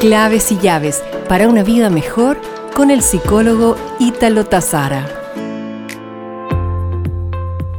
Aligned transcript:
Claves 0.00 0.50
y 0.50 0.56
llaves 0.56 1.04
para 1.28 1.46
una 1.46 1.62
vida 1.62 1.90
mejor 1.90 2.40
con 2.74 2.90
el 2.90 3.02
psicólogo 3.02 3.76
Ítalo 3.98 4.46
Tazara. 4.46 5.06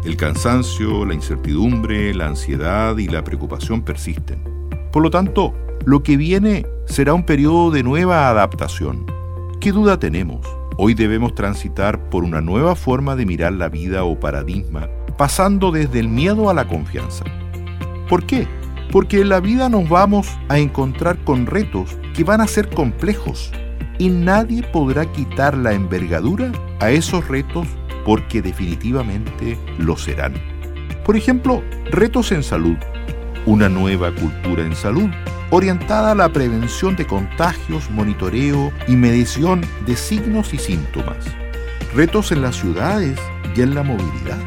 El 0.06 0.18
cansancio, 0.18 1.04
la 1.04 1.16
incertidumbre, 1.16 2.14
la 2.14 2.28
ansiedad 2.28 2.96
y 2.98 3.08
la 3.08 3.24
preocupación 3.24 3.82
persisten. 3.82 4.44
Por 4.92 5.02
lo 5.02 5.10
tanto, 5.10 5.56
lo 5.84 6.04
que 6.04 6.16
viene 6.16 6.68
será 6.86 7.16
un 7.16 7.26
periodo 7.26 7.72
de 7.72 7.82
nueva 7.82 8.30
adaptación. 8.30 9.04
¿Qué 9.60 9.72
duda 9.72 9.98
tenemos? 9.98 10.46
Hoy 10.78 10.94
debemos 10.94 11.34
transitar 11.34 12.08
por 12.12 12.24
una 12.24 12.40
nueva 12.40 12.76
forma 12.76 13.16
de 13.16 13.26
mirar 13.26 13.54
la 13.54 13.68
vida 13.68 14.04
o 14.04 14.20
paradigma, 14.20 14.88
pasando 15.18 15.72
desde 15.72 16.00
el 16.00 16.08
miedo 16.08 16.52
a 16.52 16.54
la 16.54 16.68
confianza. 16.68 17.26
¿Por 18.08 18.28
qué? 18.28 18.48
Porque 18.92 19.22
en 19.22 19.30
la 19.30 19.40
vida 19.40 19.70
nos 19.70 19.88
vamos 19.88 20.28
a 20.50 20.60
encontrar 20.60 21.18
con 21.24 21.46
retos 21.46 21.98
que 22.14 22.24
van 22.24 22.42
a 22.42 22.48
ser 22.48 22.70
complejos 22.70 23.52
y 23.98 24.10
nadie 24.10 24.64
podrá 24.64 25.06
quitar 25.12 25.56
la 25.58 25.74
envergadura 25.74 26.52
a 26.80 26.92
esos 26.92 27.28
retos 27.28 27.68
porque 28.06 28.42
definitivamente 28.42 29.58
lo 29.78 29.96
serán. 29.96 30.34
Por 31.06 31.16
ejemplo, 31.16 31.64
retos 31.90 32.32
en 32.32 32.44
salud, 32.44 32.78
una 33.46 33.70
nueva 33.70 34.14
cultura 34.14 34.64
en 34.64 34.76
salud, 34.76 35.10
orientada 35.52 36.12
a 36.12 36.16
la 36.16 36.30
prevención 36.30 36.96
de 36.96 37.06
contagios, 37.06 37.90
monitoreo 37.92 38.72
y 38.88 38.96
medición 38.96 39.62
de 39.86 39.96
signos 39.96 40.54
y 40.54 40.58
síntomas. 40.58 41.26
Retos 41.96 42.32
en 42.32 42.42
las 42.42 42.56
ciudades 42.56 43.20
y 43.56 43.62
en 43.62 43.76
la 43.76 43.84
movilidad. 43.84 44.40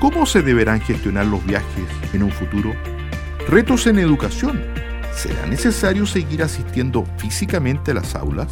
¿Cómo 0.00 0.26
se 0.26 0.42
deberán 0.42 0.80
gestionar 0.80 1.26
los 1.26 1.44
viajes 1.44 1.88
en 2.12 2.22
un 2.22 2.30
futuro? 2.30 2.72
Retos 3.48 3.86
en 3.86 3.98
educación. 3.98 4.60
¿Será 5.14 5.46
necesario 5.46 6.04
seguir 6.04 6.42
asistiendo 6.42 7.06
físicamente 7.16 7.92
a 7.92 7.94
las 7.94 8.14
aulas? 8.14 8.48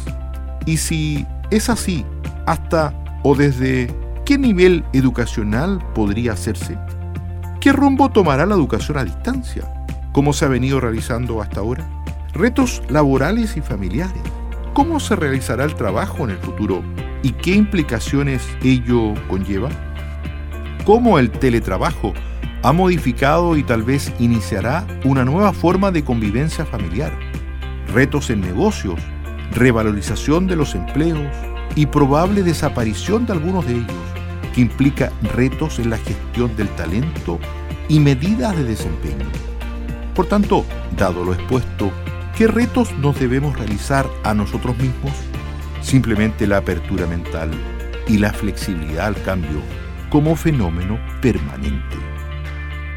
Y 0.65 0.77
si 0.77 1.23
es 1.51 1.69
así, 1.69 2.03
¿hasta 2.47 2.95
o 3.21 3.35
desde 3.35 3.93
qué 4.25 4.39
nivel 4.39 4.83
educacional 4.93 5.77
podría 5.93 6.31
hacerse? 6.31 6.79
¿Qué 7.61 7.71
rumbo 7.71 8.09
tomará 8.09 8.47
la 8.47 8.55
educación 8.55 8.97
a 8.97 9.03
distancia? 9.03 9.71
¿Cómo 10.13 10.33
se 10.33 10.45
ha 10.45 10.47
venido 10.47 10.79
realizando 10.79 11.43
hasta 11.43 11.59
ahora? 11.59 11.87
Retos 12.33 12.81
laborales 12.89 13.55
y 13.55 13.61
familiares. 13.61 14.23
¿Cómo 14.73 14.99
se 14.99 15.15
realizará 15.15 15.65
el 15.65 15.75
trabajo 15.75 16.23
en 16.23 16.31
el 16.31 16.39
futuro 16.39 16.81
y 17.21 17.33
qué 17.33 17.51
implicaciones 17.51 18.41
ello 18.63 19.13
conlleva? 19.27 19.69
¿Cómo 20.85 21.19
el 21.19 21.29
teletrabajo 21.29 22.15
ha 22.67 22.73
modificado 22.73 23.55
y 23.55 23.63
tal 23.63 23.81
vez 23.81 24.11
iniciará 24.19 24.85
una 25.05 25.23
nueva 25.23 25.53
forma 25.53 25.89
de 25.89 26.03
convivencia 26.03 26.65
familiar, 26.65 27.17
retos 27.93 28.29
en 28.29 28.41
negocios, 28.41 28.99
revalorización 29.53 30.47
de 30.47 30.57
los 30.57 30.75
empleos 30.75 31.33
y 31.75 31.85
probable 31.85 32.43
desaparición 32.43 33.25
de 33.25 33.31
algunos 33.31 33.65
de 33.65 33.75
ellos, 33.75 33.93
que 34.53 34.59
implica 34.59 35.13
retos 35.33 35.79
en 35.79 35.91
la 35.91 35.97
gestión 35.97 36.53
del 36.57 36.67
talento 36.75 37.39
y 37.87 38.01
medidas 38.01 38.57
de 38.57 38.65
desempeño. 38.65 39.27
Por 40.13 40.25
tanto, 40.25 40.65
dado 40.97 41.23
lo 41.23 41.35
expuesto, 41.35 41.89
¿qué 42.37 42.47
retos 42.47 42.91
nos 42.97 43.17
debemos 43.17 43.57
realizar 43.57 44.05
a 44.25 44.33
nosotros 44.33 44.77
mismos? 44.77 45.13
Simplemente 45.79 46.45
la 46.45 46.57
apertura 46.57 47.07
mental 47.07 47.49
y 48.09 48.17
la 48.17 48.33
flexibilidad 48.33 49.05
al 49.05 49.21
cambio 49.23 49.61
como 50.09 50.35
fenómeno 50.35 50.99
permanente. 51.21 51.95